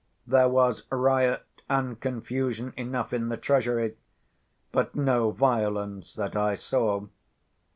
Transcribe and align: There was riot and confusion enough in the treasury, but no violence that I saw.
There 0.25 0.49
was 0.49 0.81
riot 0.89 1.43
and 1.69 1.99
confusion 2.01 2.73
enough 2.75 3.13
in 3.13 3.29
the 3.29 3.37
treasury, 3.37 3.97
but 4.71 4.95
no 4.95 5.29
violence 5.29 6.15
that 6.15 6.35
I 6.35 6.55
saw. 6.55 7.05